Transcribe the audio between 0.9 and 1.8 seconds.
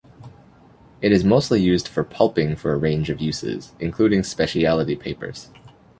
It is mostly